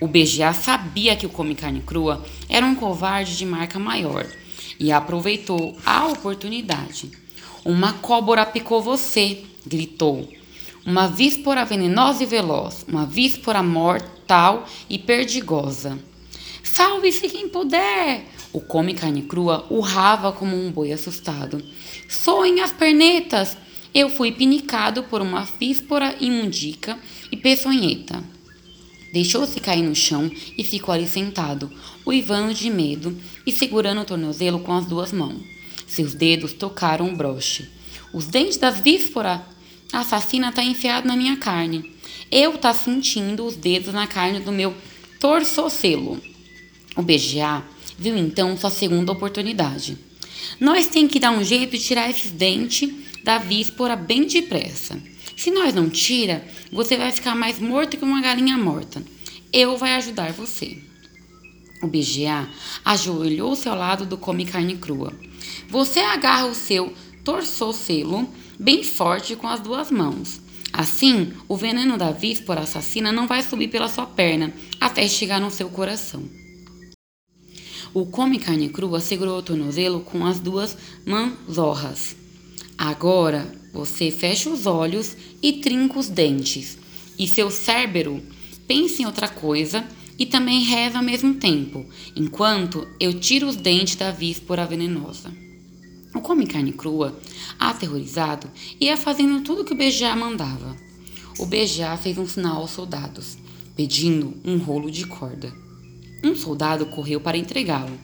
O 0.01 0.09
BGA 0.09 0.53
sabia 0.53 1.15
que 1.15 1.25
o 1.25 1.31
come 1.31 1.55
carne 1.55 1.83
crua 1.87 2.27
era 2.49 2.67
um 2.67 2.75
covarde 2.75 3.37
de 3.37 3.47
marca 3.47 3.79
maior 3.79 4.27
e 4.78 4.92
aproveitou 4.92 5.76
a 5.85 6.06
oportunidade. 6.09 7.11
Uma 7.64 7.95
cobra 7.95 8.47
picou 8.47 8.83
você, 8.83 9.42
gritou. 9.66 10.28
Uma 10.85 11.09
víspora 11.09 11.64
venenosa 11.64 12.23
e 12.23 12.26
veloz, 12.26 12.85
uma 12.87 13.04
víspora 13.04 13.62
mortal 13.62 14.66
e 14.88 14.99
perdigosa. 14.99 15.99
Salve-se 16.62 17.28
quem 17.28 17.49
puder! 17.49 18.25
O 18.52 18.61
come 18.61 18.95
carne 18.95 19.23
crua 19.23 19.66
urrava 19.68 20.30
como 20.33 20.56
um 20.56 20.71
boi 20.71 20.92
assustado. 20.92 21.62
Soem 22.09 22.61
as 22.61 22.71
pernetas! 22.71 23.56
Eu 23.92 24.11
fui 24.11 24.30
pinicado 24.30 25.02
por 25.04 25.23
uma 25.23 25.42
víspora 25.59 26.14
imundica 26.21 26.99
e 27.33 27.37
peçonheta. 27.37 28.36
Deixou-se 29.17 29.59
cair 29.61 29.81
no 29.81 29.95
chão 29.95 30.31
e 30.59 30.63
ficou 30.63 30.95
ali 30.95 31.09
sentado, 31.09 31.73
uivando 32.05 32.53
de 32.53 32.69
medo 32.69 33.19
e 33.47 33.51
segurando 33.51 34.03
o 34.03 34.05
tornozelo 34.05 34.61
com 34.61 34.75
as 34.75 34.85
duas 34.85 35.11
mãos. 35.11 35.41
Seus 35.87 36.13
dedos 36.13 36.53
tocaram 36.53 37.09
o 37.09 37.17
broche. 37.17 37.67
Os 38.13 38.27
dentes 38.27 38.59
das 38.59 38.79
vísporas. 38.79 39.41
A 39.91 40.01
assassina 40.01 40.51
está 40.51 40.63
enfiado 40.63 41.09
na 41.09 41.17
minha 41.17 41.35
carne. 41.39 41.95
Eu 42.31 42.59
tá 42.59 42.75
sentindo 42.75 43.47
os 43.47 43.57
dedos 43.57 43.95
na 43.95 44.07
carne 44.07 44.39
do 44.41 44.53
meu 44.53 44.75
torcocelo. 45.19 46.21
O 46.95 47.01
BGA 47.01 47.65
viu 47.99 48.19
então 48.19 48.55
sua 48.55 48.69
segunda 48.69 49.13
oportunidade. 49.13 49.97
Nós 50.61 50.89
tem 50.89 51.09
que 51.09 51.19
dar 51.19 51.31
um 51.31 51.43
jeito 51.43 51.71
de 51.71 51.83
tirar 51.83 52.11
esses 52.11 52.33
dentes 52.33 52.93
da 53.25 53.39
víspora 53.39 53.97
bem 53.97 54.27
depressa. 54.27 55.01
Se 55.37 55.50
nós 55.50 55.75
não 55.75 55.90
tira, 55.90 56.47
você 56.73 56.97
vai 56.97 57.12
ficar 57.12 57.35
mais 57.35 57.59
morto 57.61 57.99
que 57.99 58.05
uma 58.05 58.23
galinha 58.23 58.57
morta. 58.57 59.02
Eu 59.52 59.76
vai 59.76 59.93
ajudar 59.95 60.33
você. 60.33 60.78
O 61.83 61.87
BGA 61.87 62.49
ajoelhou-se 62.83 63.69
ao 63.69 63.76
lado 63.76 64.07
do 64.07 64.16
come 64.16 64.47
carne 64.47 64.76
crua. 64.76 65.12
Você 65.69 66.00
agarra 66.00 66.47
o 66.47 66.55
seu 66.55 66.93
torcocelo 67.23 68.28
bem 68.59 68.83
forte 68.83 69.37
com 69.37 69.47
as 69.47 69.61
duas 69.61 69.90
mãos. 69.90 70.40
Assim, 70.73 71.33
o 71.47 71.57
veneno 71.57 71.99
da 71.99 72.11
víspora 72.11 72.62
assassina 72.62 73.12
não 73.12 73.26
vai 73.26 73.43
subir 73.43 73.69
pela 73.69 73.88
sua 73.88 74.07
perna 74.07 74.52
até 74.81 75.07
chegar 75.07 75.40
no 75.40 75.50
seu 75.50 75.69
coração. 75.69 76.25
O 77.93 78.07
come 78.07 78.38
carne 78.38 78.69
crua 78.69 79.00
segurou 79.00 79.38
o 79.38 79.43
tornozelo 79.43 80.00
com 80.00 80.25
as 80.26 80.40
duas 80.40 80.76
manzorras. 81.07 82.16
Agora 82.76 83.50
você 83.76 84.11
fecha 84.11 84.49
os 84.49 84.64
olhos 84.64 85.14
e 85.42 85.54
trinca 85.54 85.99
os 85.99 86.09
dentes, 86.09 86.78
e 87.18 87.28
seu 87.28 87.50
cérebro 87.50 88.23
pensa 88.66 89.02
em 89.02 89.06
outra 89.06 89.28
coisa 89.28 89.87
e 90.18 90.25
também 90.25 90.64
reza 90.64 90.97
ao 90.97 91.04
mesmo 91.04 91.35
tempo, 91.35 91.85
enquanto 92.16 92.88
eu 92.99 93.21
tiro 93.21 93.47
os 93.47 93.56
dentes 93.56 93.97
da 93.97 94.11
víspora 94.11 94.64
venenosa. 94.64 95.30
O 96.14 96.23
come 96.23 96.47
carne 96.47 96.73
crua, 96.73 97.21
aterrorizado, 97.59 98.50
ia 98.80 98.97
fazendo 98.97 99.42
tudo 99.42 99.61
o 99.61 99.64
que 99.66 99.75
o 99.75 99.76
BGA 99.76 100.16
mandava. 100.16 100.75
O 101.38 101.45
BGA 101.45 101.99
fez 101.99 102.16
um 102.16 102.26
sinal 102.26 102.62
aos 102.62 102.71
soldados, 102.71 103.37
pedindo 103.76 104.35
um 104.42 104.56
rolo 104.56 104.90
de 104.90 105.06
corda. 105.06 105.52
Um 106.25 106.35
soldado 106.35 106.87
correu 106.87 107.21
para 107.21 107.37
entregá-lo. 107.37 107.99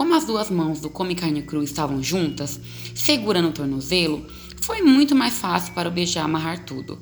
Como 0.00 0.14
as 0.14 0.24
duas 0.24 0.48
mãos 0.48 0.80
do 0.80 0.88
come 0.88 1.14
carne 1.14 1.42
crua 1.42 1.62
estavam 1.62 2.02
juntas, 2.02 2.58
segurando 2.94 3.48
o 3.48 3.52
tornozelo, 3.52 4.26
foi 4.62 4.80
muito 4.80 5.14
mais 5.14 5.34
fácil 5.34 5.74
para 5.74 5.90
o 5.90 5.92
beijar 5.92 6.24
amarrar 6.24 6.64
tudo. 6.64 6.98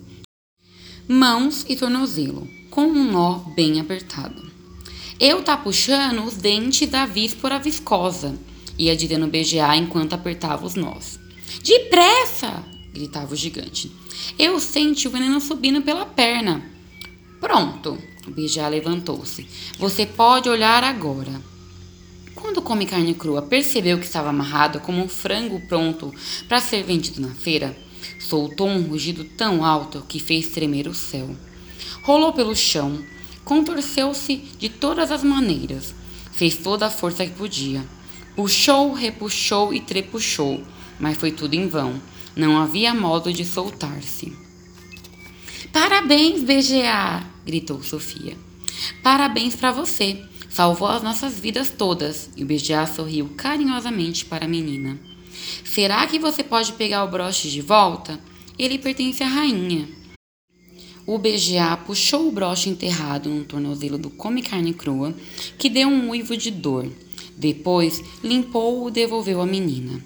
Mãos 1.07 1.65
e 1.69 1.77
tornozelo, 1.77 2.49
com 2.69 2.89
um 2.89 3.09
nó 3.09 3.35
bem 3.55 3.79
apertado. 3.79 4.51
Eu 5.21 5.45
tá 5.45 5.57
puxando 5.57 6.25
os 6.25 6.35
dentes 6.35 6.89
da 6.89 7.07
víspora 7.07 7.61
viscosa, 7.61 8.37
ia 8.77 8.97
dizendo 8.97 9.29
BGA 9.29 9.77
enquanto 9.77 10.15
apertava 10.15 10.67
os 10.67 10.75
nós. 10.75 11.21
Depressa! 11.63 12.65
gritava 12.93 13.33
o 13.33 13.37
gigante. 13.37 13.93
Eu 14.37 14.59
senti 14.59 15.07
o 15.07 15.13
veneno 15.13 15.41
subindo 15.41 15.83
pela 15.83 16.05
perna. 16.05 16.69
Pronto, 17.41 17.97
o 18.27 18.31
BGA 18.33 18.67
levantou-se. 18.67 19.47
Você 19.79 20.05
pode 20.05 20.49
olhar 20.49 20.83
agora. 20.83 21.58
Quando 22.41 22.63
come 22.63 22.87
carne 22.87 23.15
crua 23.15 23.43
percebeu 23.43 23.99
que 23.99 24.07
estava 24.07 24.29
amarrado 24.29 24.79
como 24.79 25.03
um 25.03 25.09
frango 25.09 25.61
pronto 25.67 26.15
para 26.47 26.61
ser 26.61 26.85
vendido 26.85 27.21
na 27.21 27.35
feira, 27.35 27.77
soltou 28.21 28.69
um 28.69 28.83
rugido 28.83 29.25
tão 29.25 29.65
alto 29.65 30.05
que 30.09 30.21
fez 30.21 30.47
tremer 30.47 30.87
o 30.87 30.95
céu. 30.95 31.35
Rolou 32.05 32.33
pelo 32.33 32.55
chão, 32.55 33.03
contorceu-se 33.45 34.37
de 34.57 34.69
todas 34.69 35.11
as 35.11 35.25
maneiras, 35.25 35.93
fez 36.31 36.57
toda 36.57 36.87
a 36.87 36.91
força 36.91 37.27
que 37.27 37.33
podia. 37.33 37.85
Puxou, 38.37 38.93
repuxou 38.93 39.75
e 39.75 39.81
trepuxou, 39.81 40.63
mas 41.01 41.17
foi 41.17 41.33
tudo 41.33 41.55
em 41.55 41.67
vão. 41.67 42.01
Não 42.37 42.57
havia 42.57 42.95
modo 42.95 43.33
de 43.33 43.45
soltar-se. 43.45 44.33
Parabéns, 45.73 46.45
BGA! 46.45 47.27
gritou 47.45 47.83
Sofia. 47.83 48.37
Parabéns 49.03 49.57
para 49.57 49.73
você! 49.73 50.23
Salvou 50.59 50.89
as 50.89 51.05
nossas 51.05 51.39
vidas 51.39 51.71
todas. 51.71 52.31
E 52.37 52.43
o 52.43 52.45
BGA 52.45 52.85
sorriu 52.85 53.31
carinhosamente 53.37 54.25
para 54.25 54.45
a 54.45 54.49
menina. 54.49 54.99
Será 55.65 56.05
que 56.05 56.19
você 56.19 56.43
pode 56.43 56.73
pegar 56.73 57.05
o 57.05 57.09
broche 57.09 57.49
de 57.49 57.61
volta? 57.61 58.19
Ele 58.59 58.77
pertence 58.77 59.23
à 59.23 59.29
rainha. 59.29 59.89
o 61.07 61.17
BGA 61.17 61.77
puxou 61.87 62.27
o 62.27 62.33
broche 62.33 62.69
enterrado 62.69 63.31
no 63.31 63.45
tornozelo 63.45 63.97
do 63.97 64.11
Come 64.11 64.43
Carne 64.43 64.75
Crua, 64.75 65.15
que 65.57 65.71
deu 65.71 65.87
um 65.87 66.11
uivo 66.11 66.37
de 66.37 66.51
dor. 66.51 66.91
Depois, 67.37 68.03
limpou-o 68.25 68.89
e 68.89 68.91
devolveu 68.91 69.41
à 69.41 69.47
menina. 69.47 70.05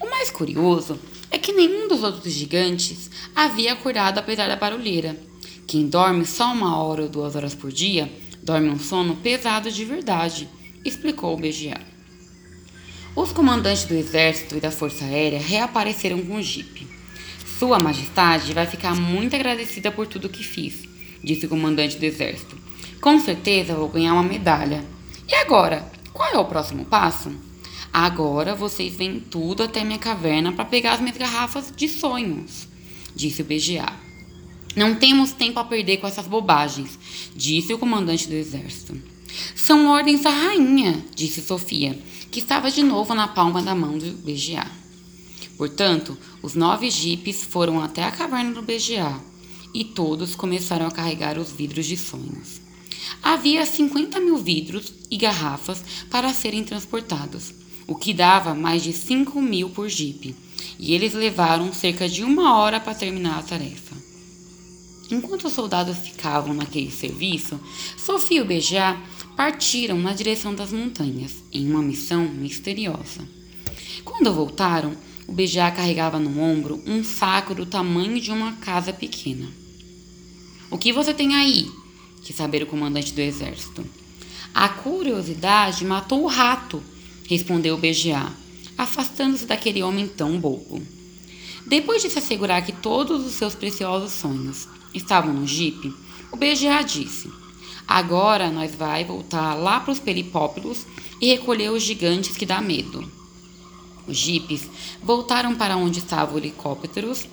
O 0.00 0.10
mais 0.10 0.32
curioso 0.32 0.98
é 1.30 1.38
que 1.38 1.52
nenhum 1.52 1.86
dos 1.86 2.02
outros 2.02 2.32
gigantes 2.32 3.08
havia 3.36 3.72
acordado 3.72 4.18
apesar 4.18 4.48
da 4.48 4.56
barulheira. 4.56 5.16
Quem 5.64 5.86
dorme 5.86 6.26
só 6.26 6.52
uma 6.52 6.82
hora 6.82 7.02
ou 7.02 7.08
duas 7.08 7.36
horas 7.36 7.54
por 7.54 7.70
dia 7.70 8.10
dorme 8.42 8.68
um 8.68 8.78
sono 8.78 9.16
pesado 9.16 9.70
de 9.70 9.84
verdade, 9.84 10.48
explicou 10.84 11.34
o 11.34 11.36
BGA. 11.36 11.80
Os 13.14 13.30
comandantes 13.30 13.84
do 13.84 13.94
exército 13.94 14.56
e 14.56 14.60
da 14.60 14.70
força 14.70 15.04
aérea 15.04 15.38
reapareceram 15.38 16.20
com 16.22 16.36
o 16.36 16.42
jipe. 16.42 16.88
Sua 17.58 17.78
Majestade 17.78 18.52
vai 18.52 18.66
ficar 18.66 18.94
muito 18.96 19.36
agradecida 19.36 19.92
por 19.92 20.06
tudo 20.06 20.28
que 20.28 20.42
fiz, 20.42 20.82
disse 21.22 21.46
o 21.46 21.48
comandante 21.48 21.98
do 21.98 22.04
exército. 22.04 22.56
Com 23.00 23.20
certeza 23.20 23.74
vou 23.74 23.88
ganhar 23.88 24.14
uma 24.14 24.22
medalha. 24.22 24.84
E 25.28 25.34
agora? 25.34 25.90
Qual 26.12 26.32
é 26.32 26.38
o 26.38 26.44
próximo 26.44 26.84
passo? 26.84 27.30
Agora 27.92 28.54
vocês 28.54 28.94
vêm 28.94 29.20
tudo 29.20 29.62
até 29.62 29.84
minha 29.84 29.98
caverna 29.98 30.52
para 30.52 30.64
pegar 30.64 30.94
as 30.94 31.00
minhas 31.00 31.16
garrafas 31.16 31.72
de 31.76 31.88
sonhos, 31.88 32.66
disse 33.14 33.42
o 33.42 33.44
BGA. 33.44 34.11
Não 34.74 34.94
temos 34.94 35.32
tempo 35.32 35.58
a 35.58 35.64
perder 35.64 35.98
com 35.98 36.06
essas 36.06 36.26
bobagens, 36.26 36.98
disse 37.36 37.74
o 37.74 37.78
comandante 37.78 38.26
do 38.26 38.34
exército. 38.34 39.00
São 39.54 39.88
ordens 39.88 40.22
da 40.22 40.30
rainha, 40.30 41.04
disse 41.14 41.42
Sofia, 41.42 41.98
que 42.30 42.40
estava 42.40 42.70
de 42.70 42.82
novo 42.82 43.14
na 43.14 43.28
palma 43.28 43.62
da 43.62 43.74
mão 43.74 43.98
do 43.98 44.10
BGA. 44.12 44.66
Portanto, 45.58 46.16
os 46.42 46.54
nove 46.54 46.90
jipes 46.90 47.44
foram 47.44 47.82
até 47.82 48.02
a 48.02 48.10
caverna 48.10 48.52
do 48.52 48.62
BGA 48.62 49.20
e 49.74 49.84
todos 49.84 50.34
começaram 50.34 50.86
a 50.86 50.90
carregar 50.90 51.38
os 51.38 51.52
vidros 51.52 51.86
de 51.86 51.96
sonhos. 51.96 52.60
Havia 53.22 53.64
50 53.66 54.20
mil 54.20 54.38
vidros 54.38 54.92
e 55.10 55.16
garrafas 55.16 55.82
para 56.10 56.32
serem 56.32 56.64
transportados, 56.64 57.54
o 57.86 57.94
que 57.94 58.14
dava 58.14 58.54
mais 58.54 58.82
de 58.82 58.92
5 58.92 59.40
mil 59.40 59.68
por 59.70 59.88
jipe, 59.88 60.34
e 60.78 60.94
eles 60.94 61.12
levaram 61.12 61.72
cerca 61.72 62.08
de 62.08 62.24
uma 62.24 62.56
hora 62.56 62.80
para 62.80 62.94
terminar 62.94 63.38
a 63.38 63.42
tarefa. 63.42 64.11
Enquanto 65.10 65.46
os 65.46 65.52
soldados 65.52 65.98
ficavam 65.98 66.54
naquele 66.54 66.90
serviço, 66.90 67.60
Sofia 67.96 68.38
e 68.38 68.40
o 68.40 68.44
BGA 68.44 68.98
partiram 69.36 69.98
na 69.98 70.12
direção 70.12 70.54
das 70.54 70.72
montanhas, 70.72 71.42
em 71.52 71.70
uma 71.70 71.82
missão 71.82 72.24
misteriosa. 72.28 73.26
Quando 74.04 74.32
voltaram, 74.32 74.96
o 75.26 75.32
Bijá 75.32 75.70
carregava 75.70 76.18
no 76.18 76.40
ombro 76.40 76.82
um 76.86 77.02
saco 77.04 77.54
do 77.54 77.64
tamanho 77.64 78.20
de 78.20 78.30
uma 78.30 78.52
casa 78.52 78.92
pequena. 78.92 79.48
O 80.70 80.78
que 80.78 80.92
você 80.92 81.14
tem 81.14 81.34
aí? 81.34 81.70
quis 82.22 82.36
saber 82.36 82.62
o 82.62 82.66
comandante 82.66 83.12
do 83.12 83.20
exército. 83.20 83.84
A 84.54 84.68
curiosidade 84.68 85.84
matou 85.84 86.22
o 86.22 86.26
rato, 86.26 86.82
respondeu 87.28 87.74
o 87.74 87.78
BGA, 87.78 88.32
afastando-se 88.78 89.46
daquele 89.46 89.82
homem 89.82 90.06
tão 90.06 90.38
bobo. 90.38 90.82
Depois 91.66 92.02
de 92.02 92.10
se 92.10 92.18
assegurar 92.18 92.64
que 92.64 92.72
todos 92.72 93.24
os 93.24 93.32
seus 93.34 93.54
preciosos 93.54 94.12
sonhos 94.12 94.68
estavam 94.94 95.32
no 95.32 95.46
jipe, 95.46 95.94
o 96.30 96.36
BGA 96.36 96.82
disse: 96.82 97.30
Agora 97.86 98.50
nós 98.50 98.74
vai 98.74 99.04
voltar 99.04 99.54
lá 99.54 99.80
para 99.80 99.92
os 99.92 99.98
peripópilos 99.98 100.86
e 101.20 101.28
recolher 101.28 101.70
os 101.70 101.82
gigantes 101.82 102.36
que 102.36 102.46
dá 102.46 102.60
medo. 102.60 103.10
Os 104.06 104.16
jipes 104.16 104.68
voltaram 105.02 105.54
para 105.54 105.76
onde 105.76 106.00
estavam 106.00 106.34
os 106.34 106.42
helicópteros. 106.42 107.26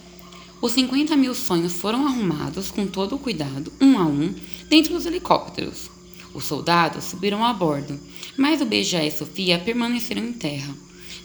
Os 0.61 0.73
50 0.73 1.15
mil 1.15 1.33
sonhos 1.33 1.73
foram 1.73 2.05
arrumados 2.05 2.69
com 2.69 2.85
todo 2.85 3.15
o 3.15 3.19
cuidado, 3.19 3.71
um 3.79 3.97
a 3.97 4.03
um, 4.03 4.35
dentro 4.69 4.93
dos 4.93 5.05
helicópteros. 5.05 5.89
Os 6.33 6.43
soldados 6.43 7.05
subiram 7.05 7.43
a 7.43 7.53
bordo, 7.53 7.99
mas 8.37 8.61
o 8.61 8.65
BGA 8.65 9.05
e 9.05 9.11
Sofia 9.11 9.57
permaneceram 9.57 10.21
em 10.21 10.33
terra. 10.33 10.75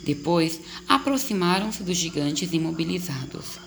Depois, 0.04 0.60
aproximaram-se 0.86 1.82
dos 1.82 1.96
gigantes 1.96 2.52
imobilizados. 2.52 3.58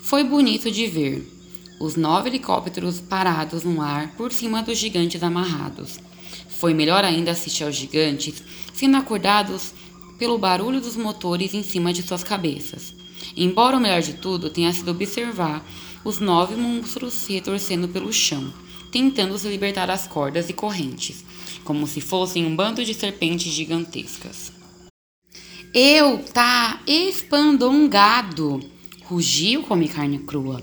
Foi 0.00 0.24
bonito 0.24 0.70
de 0.70 0.86
ver 0.86 1.30
os 1.78 1.94
nove 1.94 2.30
helicópteros 2.30 3.00
parados 3.00 3.62
no 3.62 3.82
ar 3.82 4.16
por 4.16 4.32
cima 4.32 4.62
dos 4.62 4.78
gigantes 4.78 5.22
amarrados. 5.22 6.00
Foi 6.48 6.72
melhor 6.72 7.04
ainda 7.04 7.30
assistir 7.30 7.64
aos 7.64 7.76
gigantes 7.76 8.42
sendo 8.72 8.96
acordados 8.96 9.74
pelo 10.18 10.38
barulho 10.38 10.80
dos 10.80 10.96
motores 10.96 11.52
em 11.52 11.62
cima 11.62 11.92
de 11.92 12.02
suas 12.02 12.24
cabeças. 12.24 12.94
Embora 13.36 13.76
o 13.76 13.80
melhor 13.80 14.00
de 14.00 14.14
tudo 14.14 14.50
tenha 14.50 14.72
sido 14.72 14.90
observar 14.90 15.64
os 16.04 16.18
nove 16.18 16.56
monstros 16.56 17.12
se 17.12 17.34
retorcendo 17.34 17.86
pelo 17.86 18.12
chão, 18.12 18.52
tentando 18.90 19.38
se 19.38 19.48
libertar 19.48 19.86
das 19.86 20.06
cordas 20.06 20.48
e 20.48 20.52
correntes, 20.52 21.24
como 21.64 21.86
se 21.86 22.00
fossem 22.00 22.46
um 22.46 22.56
bando 22.56 22.84
de 22.84 22.94
serpentes 22.94 23.52
gigantescas. 23.52 24.57
Eu 25.74 26.24
tá 26.32 26.80
espandongado, 26.86 28.58
rugiu 29.04 29.64
come 29.64 29.86
carne 29.86 30.18
crua. 30.18 30.62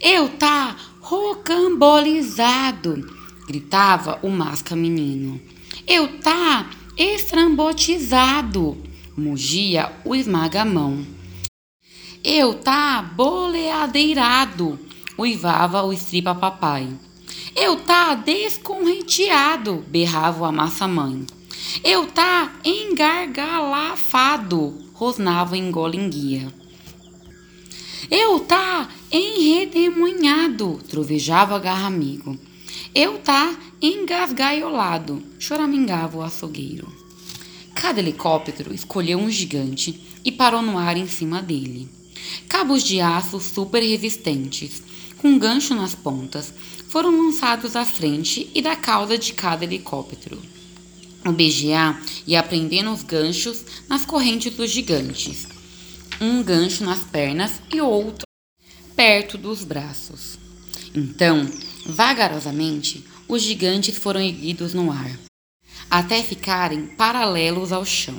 Eu 0.00 0.28
tá 0.30 0.76
rocambolizado, 1.00 3.08
gritava 3.46 4.18
o 4.24 4.28
masca 4.28 4.74
menino. 4.74 5.40
Eu 5.86 6.18
tá 6.18 6.68
estrambotizado, 6.96 8.76
mugia 9.16 9.92
o 10.04 10.16
esmagamão. 10.16 11.06
Eu 12.24 12.54
tá 12.54 13.02
boleadeirado, 13.02 14.80
uivava 15.16 15.84
o 15.84 15.92
estripa 15.92 16.34
papai. 16.34 16.88
Eu 17.54 17.76
tá 17.76 18.16
descorrenteado, 18.16 19.84
berrava 19.88 20.42
o 20.42 20.44
amassa-mãe. 20.44 21.24
Eu 21.84 22.06
tá 22.06 22.52
engargalafado, 22.64 24.78
rosnava 24.92 25.52
o 25.52 25.56
engolinguia. 25.56 26.52
Eu 28.10 28.40
tá 28.40 28.88
enredemunhado, 29.10 30.80
trovejava 30.88 31.56
o 31.56 31.60
garra-amigo. 31.60 32.36
Eu 32.92 33.18
tá 33.18 33.56
engasgaiolado, 33.80 35.22
choramingava 35.38 36.18
o 36.18 36.22
açougueiro. 36.22 36.92
Cada 37.74 38.00
helicóptero 38.00 38.74
escolheu 38.74 39.18
um 39.18 39.30
gigante 39.30 40.00
e 40.24 40.32
parou 40.32 40.60
no 40.60 40.76
ar 40.76 40.96
em 40.96 41.06
cima 41.06 41.40
dele. 41.40 41.88
Cabos 42.48 42.82
de 42.82 43.00
aço 43.00 43.38
super 43.38 43.80
resistentes, 43.80 44.82
com 45.18 45.38
gancho 45.38 45.74
nas 45.74 45.94
pontas, 45.94 46.52
foram 46.88 47.16
lançados 47.16 47.76
à 47.76 47.84
frente 47.84 48.50
e 48.54 48.60
da 48.60 48.74
cauda 48.74 49.16
de 49.16 49.32
cada 49.32 49.64
helicóptero. 49.64 50.40
O 51.24 51.32
BGA 51.32 52.00
ia 52.26 52.42
prendendo 52.42 52.92
os 52.92 53.02
ganchos 53.02 53.64
nas 53.88 54.04
correntes 54.04 54.54
dos 54.54 54.70
gigantes, 54.70 55.46
um 56.20 56.42
gancho 56.42 56.84
nas 56.84 57.00
pernas 57.00 57.60
e 57.72 57.80
outro 57.80 58.26
perto 58.96 59.38
dos 59.38 59.64
braços. 59.64 60.38
Então, 60.94 61.48
vagarosamente, 61.86 63.04
os 63.28 63.42
gigantes 63.42 63.96
foram 63.96 64.20
erguidos 64.20 64.74
no 64.74 64.90
ar 64.90 65.10
até 65.90 66.22
ficarem 66.22 66.86
paralelos 66.86 67.72
ao 67.72 67.84
chão. 67.84 68.16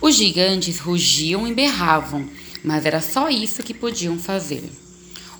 Os 0.00 0.16
gigantes 0.16 0.80
rugiam 0.80 1.46
e 1.46 1.54
berravam, 1.54 2.28
mas 2.64 2.84
era 2.84 3.00
só 3.00 3.28
isso 3.28 3.62
que 3.62 3.72
podiam 3.72 4.18
fazer. 4.18 4.68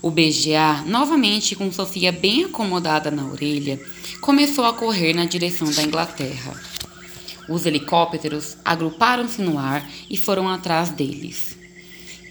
O 0.01 0.11
BGA, 0.11 0.85
novamente 0.87 1.57
com 1.57 1.73
Sofia 1.73 2.13
bem 2.13 2.45
acomodada 2.45 3.11
na 3.11 3.27
orelha, 3.27 3.81
começou 4.21 4.65
a 4.65 4.73
correr 4.73 5.13
na 5.13 5.25
direção 5.25 5.71
da 5.73 5.83
Inglaterra. 5.83 6.78
Os 7.49 7.65
helicópteros 7.65 8.59
agruparam-se 8.63 9.41
no 9.41 9.59
ar 9.59 9.89
e 10.11 10.17
foram 10.17 10.49
atrás 10.49 10.91
deles. 10.91 11.57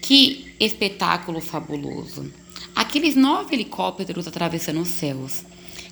Que 0.00 0.54
espetáculo 0.60 1.40
fabuloso! 1.40 2.32
Aqueles 2.74 3.16
nove 3.16 3.56
helicópteros 3.56 4.28
atravessando 4.28 4.80
os 4.80 4.88
céus, 4.88 5.44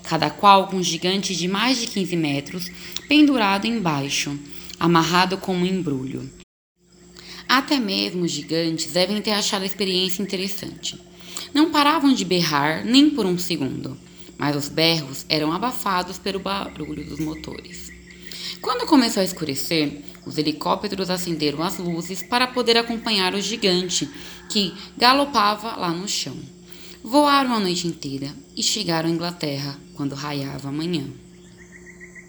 cada 0.04 0.30
qual 0.30 0.68
com 0.68 0.76
um 0.76 0.82
gigante 0.82 1.34
de 1.34 1.48
mais 1.48 1.78
de 1.78 1.88
15 1.88 2.16
metros 2.16 2.70
pendurado 3.08 3.66
embaixo, 3.66 4.38
amarrado 4.78 5.36
com 5.38 5.56
um 5.56 5.66
embrulho. 5.66 6.30
Até 7.48 7.80
mesmo 7.80 8.22
os 8.22 8.30
gigantes 8.30 8.92
devem 8.92 9.20
ter 9.20 9.32
achado 9.32 9.62
a 9.62 9.66
experiência 9.66 10.22
interessante. 10.22 11.00
Não 11.52 11.72
paravam 11.72 12.14
de 12.14 12.24
berrar 12.24 12.84
nem 12.84 13.10
por 13.10 13.26
um 13.26 13.36
segundo, 13.36 13.96
mas 14.38 14.54
os 14.54 14.68
berros 14.68 15.26
eram 15.28 15.52
abafados 15.52 16.18
pelo 16.18 16.38
barulho 16.38 17.04
dos 17.04 17.18
motores. 17.18 17.95
Quando 18.66 18.84
começou 18.84 19.20
a 19.20 19.24
escurecer, 19.24 20.02
os 20.26 20.38
helicópteros 20.38 21.08
acenderam 21.08 21.62
as 21.62 21.78
luzes 21.78 22.20
para 22.20 22.48
poder 22.48 22.76
acompanhar 22.76 23.32
o 23.32 23.40
gigante 23.40 24.10
que 24.50 24.74
galopava 24.98 25.76
lá 25.76 25.90
no 25.92 26.08
chão. 26.08 26.36
Voaram 27.00 27.54
a 27.54 27.60
noite 27.60 27.86
inteira 27.86 28.34
e 28.56 28.64
chegaram 28.64 29.08
à 29.08 29.12
Inglaterra 29.12 29.78
quando 29.94 30.16
raiava 30.16 30.68
a 30.68 30.72
manhã. 30.72 31.04